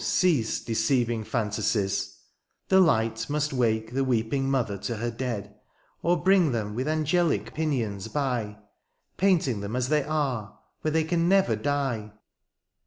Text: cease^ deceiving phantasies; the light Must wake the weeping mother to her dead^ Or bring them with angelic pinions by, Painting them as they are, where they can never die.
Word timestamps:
cease^ 0.03 0.65
deceiving 0.65 1.23
phantasies; 1.23 2.17
the 2.69 2.79
light 2.81 3.29
Must 3.29 3.53
wake 3.53 3.93
the 3.93 4.03
weeping 4.03 4.49
mother 4.49 4.75
to 4.79 4.95
her 4.95 5.11
dead^ 5.11 5.53
Or 6.01 6.23
bring 6.23 6.51
them 6.53 6.73
with 6.73 6.87
angelic 6.87 7.53
pinions 7.53 8.07
by, 8.07 8.57
Painting 9.17 9.59
them 9.61 9.75
as 9.75 9.89
they 9.89 10.03
are, 10.03 10.57
where 10.81 10.91
they 10.91 11.03
can 11.03 11.29
never 11.29 11.55
die. 11.55 12.13